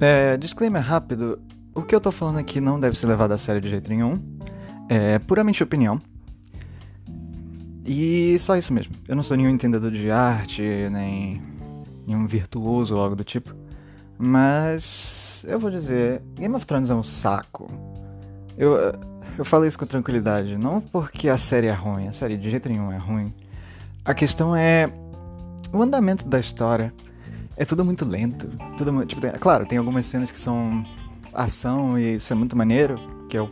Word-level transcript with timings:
É, 0.00 0.36
disclaimer 0.36 0.82
rápido: 0.82 1.38
o 1.74 1.82
que 1.82 1.94
eu 1.94 2.00
tô 2.00 2.10
falando 2.10 2.38
aqui 2.38 2.60
não 2.60 2.80
deve 2.80 2.96
ser 2.98 3.06
levado 3.06 3.32
a 3.32 3.38
sério 3.38 3.60
de 3.60 3.68
jeito 3.68 3.90
nenhum. 3.90 4.20
É 4.88 5.18
puramente 5.20 5.62
opinião. 5.62 6.00
E 7.84 8.38
só 8.38 8.56
isso 8.56 8.72
mesmo. 8.72 8.94
Eu 9.06 9.14
não 9.14 9.22
sou 9.22 9.36
nenhum 9.36 9.50
entendedor 9.50 9.90
de 9.90 10.10
arte, 10.10 10.62
nem 10.90 11.42
nenhum 12.06 12.26
virtuoso 12.26 12.96
ou 12.96 13.00
algo 13.00 13.14
do 13.14 13.24
tipo. 13.24 13.54
Mas 14.18 15.44
eu 15.48 15.58
vou 15.58 15.70
dizer: 15.70 16.22
Game 16.34 16.54
of 16.54 16.66
Thrones 16.66 16.90
é 16.90 16.94
um 16.94 17.02
saco. 17.02 17.70
Eu, 18.56 18.94
eu 19.38 19.44
falo 19.44 19.64
isso 19.64 19.78
com 19.78 19.86
tranquilidade. 19.86 20.56
Não 20.56 20.80
porque 20.80 21.28
a 21.28 21.38
série 21.38 21.68
é 21.68 21.72
ruim, 21.72 22.08
a 22.08 22.12
série 22.12 22.36
de 22.36 22.50
jeito 22.50 22.68
nenhum 22.68 22.90
é 22.90 22.98
ruim. 22.98 23.32
A 24.04 24.14
questão 24.14 24.56
é 24.56 24.92
o 25.72 25.82
andamento 25.82 26.26
da 26.26 26.40
história. 26.40 26.92
É 27.60 27.64
tudo 27.66 27.84
muito 27.84 28.06
lento. 28.06 28.48
Tudo, 28.78 29.04
tipo, 29.04 29.20
tem, 29.20 29.30
claro, 29.32 29.66
tem 29.66 29.76
algumas 29.76 30.06
cenas 30.06 30.30
que 30.30 30.40
são 30.40 30.82
ação 31.34 31.98
e 31.98 32.14
isso 32.14 32.32
é 32.32 32.36
muito 32.36 32.56
maneiro, 32.56 32.98
que 33.28 33.38
eu, 33.38 33.50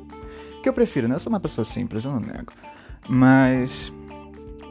que 0.63 0.69
eu 0.71 0.73
prefiro, 0.73 1.07
né? 1.07 1.15
Eu 1.15 1.21
sou 1.21 1.31
uma 1.31 1.39
pessoa 1.39 1.63
simples, 1.63 2.07
eu 2.07 2.13
não 2.13 2.21
nego. 2.21 2.51
Mas 3.07 3.93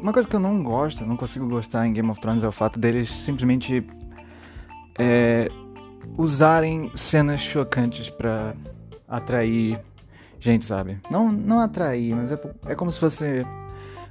uma 0.01 0.11
coisa 0.11 0.27
que 0.27 0.35
eu 0.35 0.39
não 0.39 0.63
gosto, 0.63 1.05
não 1.05 1.15
consigo 1.15 1.47
gostar 1.47 1.85
em 1.85 1.93
Game 1.93 2.09
of 2.09 2.19
Thrones 2.19 2.43
é 2.43 2.47
o 2.47 2.51
fato 2.51 2.79
deles 2.79 3.11
simplesmente 3.11 3.87
é, 4.97 5.47
usarem 6.17 6.91
cenas 6.95 7.39
chocantes 7.39 8.09
para 8.09 8.55
atrair 9.07 9.79
gente, 10.39 10.65
sabe? 10.65 10.97
Não, 11.11 11.31
não 11.31 11.59
atrair, 11.59 12.15
mas 12.15 12.31
é, 12.31 12.39
é 12.65 12.73
como 12.73 12.91
se 12.91 12.99
fosse 12.99 13.45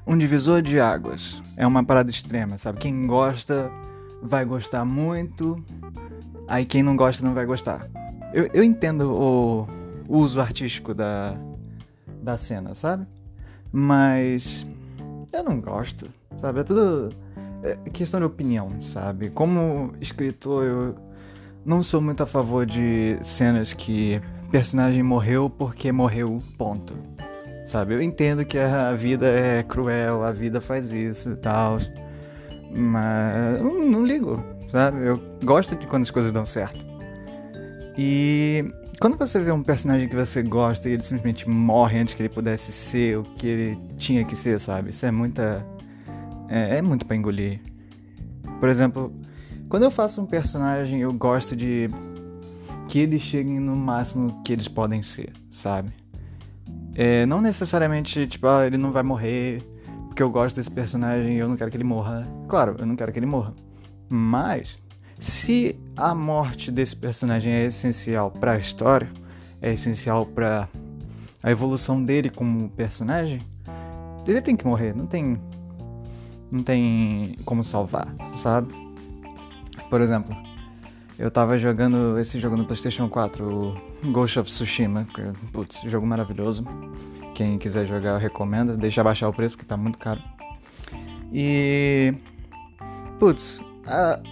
um 0.06 0.16
divisor 0.16 0.62
de 0.62 0.78
águas. 0.78 1.42
É 1.56 1.66
uma 1.66 1.82
parada 1.82 2.12
extrema, 2.12 2.56
sabe? 2.58 2.78
Quem 2.78 3.08
gosta 3.08 3.68
vai 4.26 4.44
gostar 4.44 4.84
muito, 4.84 5.62
aí 6.48 6.64
quem 6.64 6.82
não 6.82 6.96
gosta 6.96 7.24
não 7.24 7.34
vai 7.34 7.46
gostar. 7.46 7.88
Eu, 8.32 8.50
eu 8.52 8.62
entendo 8.62 9.12
o, 9.12 9.66
uso 10.08 10.40
artístico 10.40 10.94
da, 10.94 11.36
da 12.22 12.36
cena, 12.36 12.74
sabe? 12.74 13.06
Mas 13.72 14.66
eu 15.32 15.44
não 15.44 15.60
gosto, 15.60 16.08
sabe? 16.36 16.60
É 16.60 16.64
tudo 16.64 17.10
é 17.62 17.76
questão 17.90 18.20
de 18.20 18.26
opinião, 18.26 18.80
sabe? 18.80 19.30
Como 19.30 19.92
escritor, 20.00 20.64
eu 20.64 20.94
não 21.64 21.82
sou 21.82 22.00
muito 22.00 22.22
a 22.22 22.26
favor 22.26 22.64
de 22.64 23.18
cenas 23.22 23.72
que 23.72 24.20
personagem 24.50 25.02
morreu 25.02 25.50
porque 25.50 25.90
morreu, 25.90 26.40
ponto. 26.56 26.94
Sabe? 27.64 27.94
Eu 27.94 28.02
entendo 28.02 28.44
que 28.44 28.56
a 28.56 28.92
vida 28.92 29.26
é 29.26 29.62
cruel, 29.64 30.22
a 30.22 30.30
vida 30.30 30.60
faz 30.60 30.92
isso 30.92 31.30
e 31.30 31.36
tal. 31.36 31.78
Mas 32.70 33.60
eu 33.60 33.84
não 33.84 34.04
ligo, 34.04 34.42
sabe? 34.68 35.06
Eu 35.06 35.20
gosto 35.44 35.76
de 35.76 35.86
quando 35.86 36.02
as 36.02 36.10
coisas 36.10 36.32
dão 36.32 36.44
certo. 36.44 36.84
E 37.98 38.64
quando 39.00 39.16
você 39.16 39.40
vê 39.40 39.50
um 39.50 39.62
personagem 39.62 40.08
que 40.08 40.16
você 40.16 40.42
gosta 40.42 40.88
e 40.88 40.92
ele 40.92 41.02
simplesmente 41.02 41.48
morre 41.48 41.98
antes 41.98 42.14
que 42.14 42.22
ele 42.22 42.28
pudesse 42.28 42.72
ser 42.72 43.18
o 43.18 43.22
que 43.22 43.46
ele 43.46 43.78
tinha 43.96 44.24
que 44.24 44.36
ser, 44.36 44.58
sabe? 44.58 44.90
Isso 44.90 45.04
é 45.06 45.10
muita. 45.10 45.64
É, 46.48 46.78
é 46.78 46.82
muito 46.82 47.06
pra 47.06 47.16
engolir. 47.16 47.60
Por 48.60 48.68
exemplo, 48.68 49.12
quando 49.68 49.82
eu 49.82 49.90
faço 49.90 50.20
um 50.20 50.26
personagem, 50.26 51.00
eu 51.00 51.12
gosto 51.12 51.56
de 51.56 51.90
que 52.88 53.00
eles 53.00 53.20
cheguem 53.20 53.58
no 53.58 53.74
máximo 53.74 54.42
que 54.44 54.52
eles 54.52 54.68
podem 54.68 55.02
ser, 55.02 55.32
sabe? 55.50 55.90
É, 56.94 57.26
não 57.26 57.40
necessariamente, 57.40 58.26
tipo, 58.26 58.46
ah, 58.46 58.66
ele 58.66 58.78
não 58.78 58.92
vai 58.92 59.02
morrer 59.02 59.62
porque 60.16 60.22
eu 60.22 60.30
gosto 60.30 60.56
desse 60.56 60.70
personagem 60.70 61.34
e 61.34 61.38
eu 61.38 61.46
não 61.46 61.58
quero 61.58 61.70
que 61.70 61.76
ele 61.76 61.84
morra. 61.84 62.26
Claro, 62.48 62.74
eu 62.78 62.86
não 62.86 62.96
quero 62.96 63.12
que 63.12 63.18
ele 63.18 63.26
morra. 63.26 63.54
Mas, 64.08 64.78
se 65.18 65.78
a 65.94 66.14
morte 66.14 66.70
desse 66.70 66.96
personagem 66.96 67.52
é 67.52 67.64
essencial 67.66 68.30
para 68.30 68.52
a 68.52 68.56
história, 68.58 69.10
é 69.60 69.74
essencial 69.74 70.24
para 70.24 70.70
a 71.42 71.50
evolução 71.50 72.02
dele 72.02 72.30
como 72.30 72.70
personagem, 72.70 73.42
ele 74.26 74.40
tem 74.40 74.56
que 74.56 74.66
morrer, 74.66 74.96
não 74.96 75.06
tem 75.06 75.38
não 76.50 76.62
tem 76.62 77.36
como 77.44 77.62
salvar, 77.62 78.08
sabe? 78.32 78.72
Por 79.90 80.00
exemplo, 80.00 80.34
eu 81.18 81.30
tava 81.30 81.58
jogando 81.58 82.18
esse 82.18 82.40
jogo 82.40 82.56
no 82.56 82.64
PlayStation 82.64 83.06
4, 83.06 83.74
o 84.02 84.10
Ghost 84.12 84.38
of 84.38 84.48
Tsushima. 84.48 85.06
Putz, 85.52 85.82
jogo 85.82 86.06
maravilhoso. 86.06 86.64
Quem 87.36 87.58
quiser 87.58 87.84
jogar, 87.84 88.12
eu 88.12 88.18
recomendo. 88.18 88.78
Deixa 88.78 89.04
baixar 89.04 89.28
o 89.28 89.32
preço, 89.32 89.56
porque 89.56 89.68
tá 89.68 89.76
muito 89.76 89.98
caro. 89.98 90.22
E. 91.30 92.14
Putz, 93.18 93.60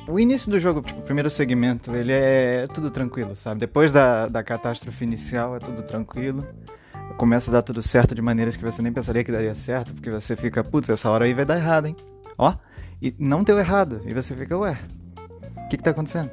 o 0.09 0.19
início 0.19 0.51
do 0.51 0.59
jogo, 0.59 0.81
tipo, 0.81 1.01
o 1.01 1.03
primeiro 1.03 1.29
segmento, 1.29 1.95
ele 1.95 2.13
é 2.13 2.67
tudo 2.67 2.91
tranquilo, 2.91 3.37
sabe? 3.37 3.61
Depois 3.61 3.93
da, 3.93 4.27
da 4.27 4.43
catástrofe 4.43 5.05
inicial, 5.05 5.55
é 5.55 5.59
tudo 5.59 5.83
tranquilo. 5.83 6.47
Começa 7.19 7.51
a 7.51 7.53
dar 7.53 7.63
tudo 7.63 7.83
certo 7.83 8.15
de 8.15 8.23
maneiras 8.23 8.57
que 8.57 8.65
você 8.65 8.81
nem 8.81 8.91
pensaria 8.91 9.23
que 9.23 9.31
daria 9.31 9.55
certo, 9.55 9.93
porque 9.93 10.09
você 10.09 10.35
fica, 10.35 10.65
putz, 10.65 10.89
essa 10.89 11.11
hora 11.11 11.27
aí 11.27 11.35
vai 11.35 11.45
dar 11.45 11.57
errado, 11.57 11.87
hein? 11.87 11.97
Ó, 12.39 12.55
e 13.03 13.15
não 13.19 13.43
deu 13.43 13.59
errado. 13.59 14.01
E 14.07 14.15
você 14.15 14.35
fica, 14.35 14.57
ué, 14.57 14.79
o 15.59 15.69
que 15.69 15.77
que 15.77 15.83
tá 15.83 15.91
acontecendo? 15.91 16.31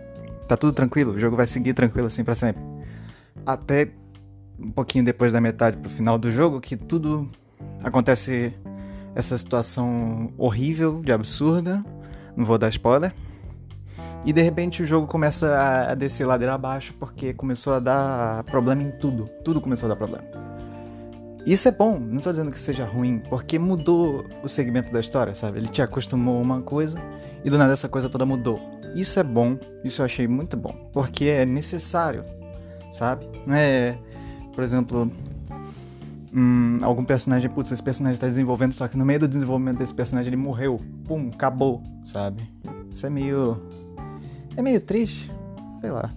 tá 0.47 0.55
tudo 0.55 0.73
tranquilo, 0.73 1.13
o 1.13 1.19
jogo 1.19 1.35
vai 1.35 1.47
seguir 1.47 1.73
tranquilo 1.73 2.07
assim 2.07 2.23
para 2.23 2.35
sempre. 2.35 2.61
Até 3.45 3.91
um 4.61 4.71
pouquinho 4.71 5.03
depois 5.03 5.33
da 5.33 5.41
metade 5.41 5.77
pro 5.77 5.89
final 5.89 6.17
do 6.17 6.31
jogo 6.31 6.61
que 6.61 6.75
tudo 6.75 7.27
acontece 7.83 8.53
essa 9.15 9.37
situação 9.37 10.31
horrível, 10.37 11.01
de 11.01 11.11
absurda, 11.11 11.83
não 12.35 12.45
vou 12.45 12.57
dar 12.57 12.69
spoiler. 12.69 13.13
E 14.23 14.31
de 14.31 14.41
repente 14.41 14.83
o 14.83 14.85
jogo 14.85 15.07
começa 15.07 15.57
a 15.89 15.95
descer 15.95 16.25
ladeira 16.25 16.53
abaixo 16.53 16.93
porque 16.99 17.33
começou 17.33 17.73
a 17.73 17.79
dar 17.79 18.43
problema 18.43 18.83
em 18.83 18.91
tudo. 18.91 19.27
Tudo 19.43 19.59
começou 19.59 19.87
a 19.87 19.89
dar 19.89 19.95
problema. 19.95 20.23
Isso 21.45 21.67
é 21.67 21.71
bom, 21.71 21.97
não 21.99 22.21
tô 22.21 22.29
dizendo 22.29 22.51
que 22.51 22.59
seja 22.59 22.85
ruim, 22.85 23.19
porque 23.27 23.57
mudou 23.57 24.25
o 24.43 24.47
segmento 24.47 24.91
da 24.91 24.99
história, 24.99 25.33
sabe? 25.33 25.57
Ele 25.57 25.67
te 25.67 25.81
acostumou 25.81 26.37
a 26.37 26.41
uma 26.41 26.61
coisa 26.61 26.99
e 27.43 27.49
do 27.49 27.57
nada 27.57 27.73
essa 27.73 27.89
coisa 27.89 28.07
toda 28.07 28.25
mudou. 28.27 28.61
Isso 28.93 29.19
é 29.19 29.23
bom, 29.23 29.57
isso 29.83 30.01
eu 30.01 30.05
achei 30.05 30.27
muito 30.27 30.55
bom, 30.55 30.71
porque 30.93 31.25
é 31.25 31.43
necessário, 31.43 32.23
sabe? 32.91 33.25
Não 33.47 33.55
é, 33.55 33.97
por 34.53 34.63
exemplo, 34.63 35.11
hum, 36.33 36.79
algum 36.81 37.03
personagem, 37.03 37.49
putz, 37.49 37.71
esse 37.71 37.83
personagem 37.83 38.13
está 38.13 38.27
desenvolvendo, 38.27 38.73
só 38.73 38.87
que 38.87 38.97
no 38.97 39.05
meio 39.05 39.19
do 39.19 39.27
desenvolvimento 39.27 39.77
desse 39.77 39.93
personagem 39.93 40.29
ele 40.29 40.41
morreu, 40.41 40.79
pum, 41.05 41.29
acabou, 41.33 41.83
sabe? 42.03 42.43
Isso 42.89 43.05
é 43.05 43.09
meio. 43.09 43.61
É 44.55 44.61
meio 44.61 44.81
triste, 44.81 45.31
sei 45.79 45.89
lá. 45.89 46.11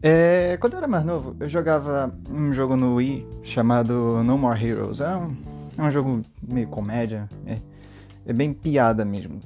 É, 0.00 0.56
quando 0.60 0.74
eu 0.74 0.78
era 0.78 0.86
mais 0.86 1.04
novo, 1.04 1.34
eu 1.40 1.48
jogava 1.48 2.14
um 2.30 2.52
jogo 2.52 2.76
no 2.76 2.96
Wii 2.96 3.26
chamado 3.42 4.22
No 4.22 4.38
More 4.38 4.64
Heroes. 4.64 5.00
É 5.00 5.16
um, 5.16 5.36
é 5.76 5.82
um 5.82 5.90
jogo 5.90 6.22
meio 6.46 6.68
comédia, 6.68 7.28
é, 7.46 7.58
é 8.26 8.32
bem 8.32 8.52
piada 8.52 9.04
mesmo. 9.04 9.40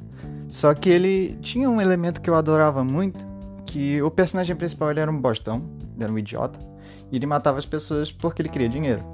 Só 0.48 0.74
que 0.74 0.90
ele 0.90 1.38
tinha 1.40 1.70
um 1.70 1.80
elemento 1.80 2.20
que 2.20 2.28
eu 2.28 2.34
adorava 2.34 2.84
muito, 2.84 3.24
que 3.64 4.02
o 4.02 4.10
personagem 4.10 4.54
principal 4.54 4.90
ele 4.90 5.00
era 5.00 5.10
um 5.10 5.18
bostão, 5.18 5.62
ele 5.94 6.04
era 6.04 6.12
um 6.12 6.18
idiota, 6.18 6.58
e 7.12 7.16
ele 7.16 7.26
matava 7.26 7.58
as 7.58 7.66
pessoas 7.66 8.10
porque 8.10 8.42
ele 8.42 8.48
queria 8.48 8.68
dinheiro. 8.68 9.04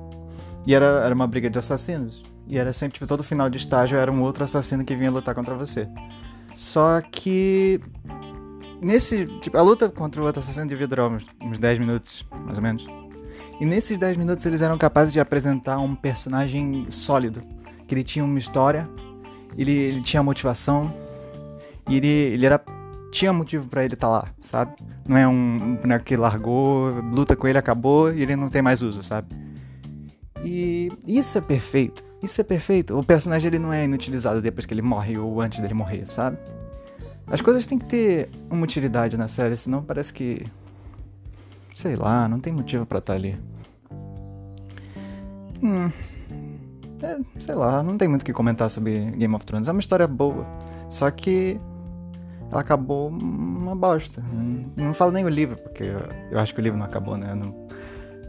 E 0.64 0.74
era, 0.74 0.86
era 1.04 1.14
uma 1.14 1.26
briga 1.26 1.50
de 1.50 1.58
assassinos. 1.58 2.22
E 2.46 2.56
era 2.56 2.72
sempre, 2.72 2.94
tipo, 2.94 3.06
todo 3.06 3.22
final 3.22 3.50
de 3.50 3.58
estágio 3.58 3.98
era 3.98 4.10
um 4.10 4.22
outro 4.22 4.44
assassino 4.44 4.84
que 4.84 4.94
vinha 4.94 5.10
lutar 5.10 5.34
contra 5.34 5.54
você. 5.54 5.88
Só 6.54 7.00
que 7.00 7.80
nesse, 8.80 9.26
tipo, 9.40 9.58
a 9.58 9.62
luta 9.62 9.88
contra 9.88 10.22
o 10.22 10.24
outro 10.24 10.40
assassino 10.40 10.66
devia 10.66 10.86
durar 10.86 11.10
uns, 11.10 11.26
uns 11.42 11.58
10 11.58 11.80
minutos, 11.80 12.24
mais 12.46 12.56
ou 12.56 12.62
menos. 12.62 12.86
E 13.60 13.66
nesses 13.66 13.98
10 13.98 14.16
minutos 14.16 14.46
eles 14.46 14.62
eram 14.62 14.78
capazes 14.78 15.12
de 15.12 15.20
apresentar 15.20 15.78
um 15.78 15.94
personagem 15.94 16.86
sólido, 16.88 17.40
que 17.86 17.94
ele 17.94 18.04
tinha 18.04 18.24
uma 18.24 18.38
história, 18.38 18.88
ele, 19.56 19.72
ele 19.72 20.00
tinha 20.00 20.22
motivação, 20.22 20.92
e 21.88 21.96
ele, 21.96 22.08
ele 22.08 22.46
era. 22.46 22.62
Tinha 23.10 23.32
motivo 23.32 23.68
para 23.68 23.84
ele 23.84 23.94
estar 23.94 24.06
tá 24.06 24.12
lá, 24.12 24.28
sabe? 24.44 24.76
Não 25.06 25.16
é 25.16 25.26
um 25.26 25.76
boneco 25.76 26.04
que 26.04 26.16
largou, 26.16 26.90
luta 27.12 27.34
com 27.34 27.48
ele, 27.48 27.58
acabou 27.58 28.12
e 28.12 28.22
ele 28.22 28.36
não 28.36 28.48
tem 28.48 28.60
mais 28.60 28.82
uso, 28.82 29.02
sabe? 29.02 29.34
E 30.44 30.92
isso 31.06 31.38
é 31.38 31.40
perfeito. 31.40 32.04
Isso 32.22 32.40
é 32.40 32.44
perfeito. 32.44 32.98
O 32.98 33.04
personagem 33.04 33.48
ele 33.48 33.58
não 33.58 33.72
é 33.72 33.84
inutilizado 33.84 34.42
depois 34.42 34.66
que 34.66 34.74
ele 34.74 34.82
morre 34.82 35.16
ou 35.16 35.40
antes 35.40 35.60
dele 35.60 35.74
morrer, 35.74 36.06
sabe? 36.06 36.36
As 37.26 37.40
coisas 37.40 37.66
têm 37.66 37.78
que 37.78 37.84
ter 37.84 38.30
uma 38.50 38.64
utilidade 38.64 39.16
na 39.16 39.28
série, 39.28 39.56
senão 39.56 39.82
parece 39.82 40.12
que. 40.12 40.44
Sei 41.76 41.94
lá, 41.94 42.26
não 42.26 42.40
tem 42.40 42.52
motivo 42.52 42.84
para 42.86 42.98
estar 42.98 43.12
tá 43.12 43.18
ali. 43.18 43.36
Hum. 45.62 45.90
É, 47.02 47.18
sei 47.38 47.54
lá, 47.54 47.82
não 47.82 47.96
tem 47.96 48.08
muito 48.08 48.22
o 48.22 48.24
que 48.24 48.32
comentar 48.32 48.68
sobre 48.68 49.10
Game 49.12 49.32
of 49.34 49.44
Thrones. 49.44 49.68
É 49.68 49.72
uma 49.72 49.80
história 49.80 50.06
boa. 50.06 50.44
Só 50.88 51.10
que 51.10 51.60
ela 52.50 52.60
acabou 52.60 53.08
uma 53.08 53.76
bosta. 53.76 54.22
Não 54.76 54.94
falo 54.94 55.12
nem 55.12 55.24
o 55.24 55.28
livro, 55.28 55.56
porque 55.56 55.84
eu, 56.30 56.38
acho 56.38 56.54
que 56.54 56.60
o 56.60 56.62
livro 56.62 56.78
não 56.78 56.86
acabou, 56.86 57.16
né? 57.16 57.32
Eu 57.32 57.36
não, 57.36 57.68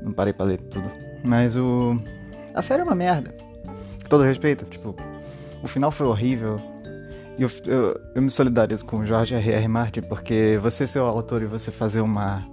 não 0.01 0.12
parei 0.12 0.33
pra 0.33 0.45
ler 0.45 0.60
tudo. 0.60 0.89
Mas 1.24 1.56
o. 1.56 2.00
A 2.54 2.62
série 2.62 2.81
é 2.81 2.83
uma 2.83 2.95
merda. 2.95 3.33
Com 4.04 4.10
todo 4.10 4.24
respeito, 4.24 4.66
tipo, 4.66 4.95
o 5.63 5.68
final 5.68 5.92
foi 5.92 6.07
horrível. 6.07 6.60
eu, 7.38 7.50
eu, 7.66 8.01
eu 8.16 8.21
me 8.21 8.30
solidarizo 8.30 8.86
com 8.86 8.98
o 8.98 9.06
Jorge 9.06 9.36
R.R. 9.36 9.68
Martin 9.68 10.01
porque 10.01 10.60
você 10.62 10.86
ser 10.86 11.00
o 11.00 11.06
autor 11.06 11.42
e 11.42 11.45
você 11.45 11.71
fazer 11.71 12.01
uma 12.01 12.45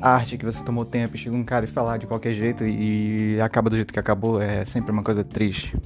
arte 0.00 0.36
que 0.36 0.44
você 0.44 0.64
tomou 0.64 0.84
tempo 0.84 1.14
e 1.14 1.18
chega 1.18 1.36
um 1.36 1.44
cara 1.44 1.64
e 1.64 1.68
falar 1.68 1.98
de 1.98 2.08
qualquer 2.08 2.32
jeito 2.32 2.64
e 2.64 3.40
acaba 3.40 3.70
do 3.70 3.76
jeito 3.76 3.92
que 3.92 4.00
acabou 4.00 4.42
é 4.42 4.64
sempre 4.64 4.90
uma 4.90 5.04
coisa 5.04 5.22
triste. 5.22 5.76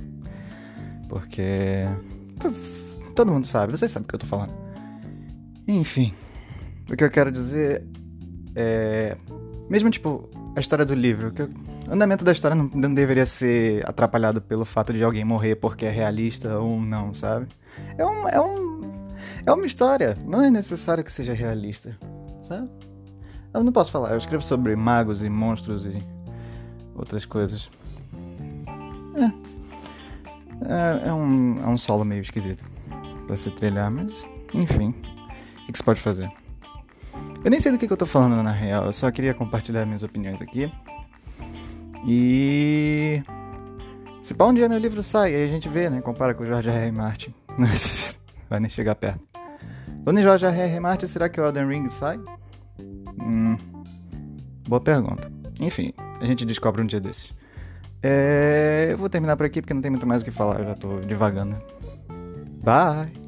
Porque. 1.09 1.87
Todo 3.15 3.33
mundo 3.33 3.47
sabe, 3.47 3.73
vocês 3.73 3.91
sabem 3.91 4.05
o 4.05 4.09
que 4.09 4.15
eu 4.15 4.19
tô 4.19 4.27
falando. 4.27 4.66
Enfim, 5.69 6.13
o 6.91 6.97
que 6.97 7.05
eu 7.05 7.11
quero 7.11 7.31
dizer 7.31 7.85
é. 8.55 9.17
Mesmo 9.69 9.91
tipo, 9.91 10.29
a 10.55 10.61
história 10.61 10.85
do 10.85 10.95
livro, 10.95 11.33
que 11.33 11.43
eu, 11.43 11.51
o 11.89 11.93
andamento 11.93 12.25
da 12.25 12.33
história 12.33 12.55
não, 12.55 12.71
não 12.73 12.95
deveria 12.95 13.27
ser 13.27 13.87
atrapalhado 13.89 14.41
pelo 14.41 14.65
fato 14.65 14.93
de 14.93 15.03
alguém 15.03 15.25
morrer 15.25 15.57
porque 15.57 15.85
é 15.85 15.91
realista 15.91 16.59
ou 16.59 16.81
não, 16.81 17.13
sabe? 17.13 17.47
É 17.99 18.05
um. 18.05 18.29
É 18.29 18.41
um. 18.41 18.77
É 19.45 19.53
uma 19.53 19.67
história, 19.67 20.17
não 20.27 20.43
é 20.43 20.51
necessário 20.51 21.03
que 21.05 21.11
seja 21.11 21.33
realista, 21.33 21.97
sabe? 22.43 22.69
Eu 23.55 23.63
não 23.63 23.73
posso 23.73 23.91
falar, 23.91 24.11
eu 24.11 24.19
escrevo 24.19 24.43
sobre 24.43 24.75
magos 24.77 25.23
e 25.23 25.31
monstros 25.31 25.87
e 25.87 26.03
outras 26.95 27.25
coisas. 27.25 27.71
É. 29.17 29.47
É, 30.69 31.09
é 31.09 31.13
um, 31.13 31.61
é 31.63 31.67
um 31.67 31.79
solo 31.79 32.05
meio 32.05 32.23
esquisito 32.23 32.65
para 33.27 33.37
se 33.37 33.51
trilhar, 33.51 33.91
mas 33.91 34.27
enfim. 34.53 34.95
O 35.69 35.73
que, 35.73 35.77
se 35.77 35.83
pode 35.83 36.01
fazer? 36.01 36.29
Eu 37.45 37.51
nem 37.51 37.59
sei 37.59 37.73
do 37.73 37.79
que, 37.79 37.87
que 37.87 37.93
eu 37.93 37.97
tô 37.97 38.07
falando 38.07 38.41
na 38.43 38.53
real, 38.53 38.87
eu 38.87 38.93
só 38.93 39.11
queria 39.11 39.35
compartilhar 39.35 39.85
minhas 39.85 40.03
opiniões 40.03 40.41
aqui. 40.41 40.71
E. 42.07 43.23
Se 44.23 44.35
pá 44.35 44.47
um 44.47 44.55
dia 44.55 44.69
meu 44.69 44.79
livro 44.79 45.03
sai, 45.03 45.35
aí 45.35 45.45
a 45.45 45.49
gente 45.49 45.69
vê, 45.69 45.91
né? 45.91 46.01
Compara 46.01 46.35
com 46.35 46.43
o 46.43 46.47
George 46.47 46.69
R. 46.69 46.79
R. 46.79 46.93
Martin. 46.93 47.35
Vai 48.49 48.61
nem 48.61 48.69
chegar 48.69 48.95
perto. 48.95 49.21
Quando 50.05 50.23
George 50.23 50.47
R. 50.47 50.61
R. 50.61 50.81
Martin, 50.81 51.07
será 51.07 51.29
que 51.29 51.41
o 51.41 51.45
Elden 51.45 51.69
Ring 51.69 51.89
sai? 51.89 52.19
Hum, 53.21 53.57
boa 54.69 54.81
pergunta. 54.81 55.31
Enfim, 55.61 55.93
a 56.21 56.25
gente 56.25 56.45
descobre 56.45 56.81
um 56.83 56.87
dia 56.87 57.01
desses. 57.01 57.33
É, 58.03 58.89
eu 58.93 58.99
vou 58.99 59.09
terminar 59.09 59.37
por 59.37 59.47
aqui 59.47 59.61
porque 59.61 59.75
não 59.75 59.81
tem 59.81 59.91
muito 59.91 60.07
mais 60.07 60.23
o 60.23 60.25
que 60.25 60.31
falar, 60.31 60.61
eu 60.61 60.67
já 60.67 60.75
tô 60.75 61.01
divagando. 61.01 61.57
Bye! 62.63 63.26